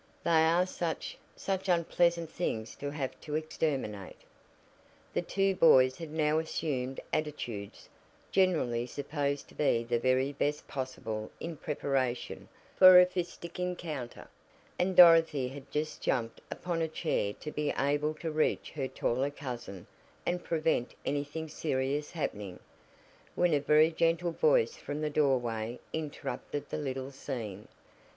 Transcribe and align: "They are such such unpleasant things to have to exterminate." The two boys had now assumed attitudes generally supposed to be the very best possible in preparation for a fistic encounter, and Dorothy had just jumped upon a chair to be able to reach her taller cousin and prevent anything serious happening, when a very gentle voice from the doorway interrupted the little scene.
"They 0.23 0.45
are 0.45 0.65
such 0.65 1.15
such 1.35 1.69
unpleasant 1.69 2.31
things 2.31 2.75
to 2.77 2.89
have 2.89 3.21
to 3.21 3.35
exterminate." 3.35 4.17
The 5.13 5.21
two 5.21 5.53
boys 5.53 5.97
had 5.99 6.09
now 6.11 6.39
assumed 6.39 6.99
attitudes 7.13 7.87
generally 8.31 8.87
supposed 8.87 9.47
to 9.49 9.53
be 9.53 9.83
the 9.83 9.99
very 9.99 10.31
best 10.33 10.67
possible 10.67 11.29
in 11.39 11.55
preparation 11.55 12.49
for 12.75 12.99
a 12.99 13.05
fistic 13.05 13.59
encounter, 13.59 14.27
and 14.79 14.95
Dorothy 14.95 15.49
had 15.49 15.69
just 15.69 16.01
jumped 16.01 16.41
upon 16.49 16.81
a 16.81 16.87
chair 16.87 17.33
to 17.33 17.51
be 17.51 17.69
able 17.77 18.15
to 18.15 18.31
reach 18.31 18.71
her 18.71 18.87
taller 18.87 19.29
cousin 19.29 19.85
and 20.25 20.43
prevent 20.43 20.95
anything 21.05 21.47
serious 21.47 22.09
happening, 22.09 22.57
when 23.35 23.53
a 23.53 23.59
very 23.59 23.91
gentle 23.91 24.31
voice 24.31 24.77
from 24.77 25.01
the 25.01 25.11
doorway 25.11 25.79
interrupted 25.93 26.69
the 26.71 26.77
little 26.77 27.11
scene. 27.11 27.67